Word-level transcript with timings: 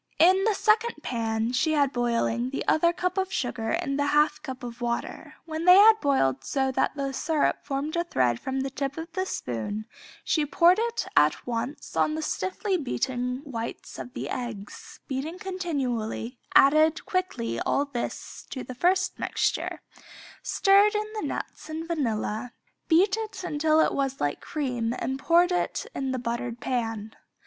In 0.17 0.45
the 0.45 0.55
second 0.55 1.03
pan 1.03 1.51
she 1.53 1.73
had 1.73 1.93
boiling 1.93 2.49
the 2.49 2.67
other 2.67 2.91
cup 2.91 3.19
of 3.19 3.31
sugar 3.31 3.69
and 3.69 3.99
the 3.99 4.07
half 4.07 4.41
cup 4.41 4.63
of 4.63 4.81
water; 4.81 5.35
when 5.45 5.65
they 5.65 5.75
had 5.75 5.99
boiled 6.01 6.43
so 6.43 6.71
that 6.71 6.95
the 6.95 7.13
syrup 7.13 7.57
formed 7.63 7.95
a 7.95 8.03
thread 8.03 8.39
from 8.39 8.61
the 8.61 8.71
tip 8.71 8.97
of 8.97 9.11
the 9.11 9.27
spoon 9.27 9.85
she 10.23 10.43
poured 10.43 10.79
it 10.79 11.05
at 11.15 11.45
once 11.45 11.95
on 11.95 12.15
the 12.15 12.23
stiffly 12.23 12.77
beaten 12.77 13.43
whites 13.45 13.99
of 13.99 14.15
the 14.15 14.27
eggs, 14.31 15.01
beating 15.07 15.37
continually, 15.37 16.39
added 16.55 17.05
quickly 17.05 17.59
all 17.59 17.85
this 17.85 18.47
to 18.49 18.63
the 18.63 18.73
first 18.73 19.19
mixture, 19.19 19.81
stirred 20.41 20.95
in 20.95 21.13
the 21.13 21.27
nuts 21.27 21.69
and 21.69 21.85
vanilla, 21.87 22.53
beat 22.87 23.15
until 23.43 23.79
it 23.79 23.93
was 23.93 24.19
like 24.19 24.41
cream 24.41 24.95
and 24.97 25.19
poured 25.19 25.51
in 25.93 26.11
buttered 26.13 26.59
pan. 26.59 27.15